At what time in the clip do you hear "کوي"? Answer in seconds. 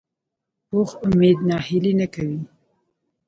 2.13-2.39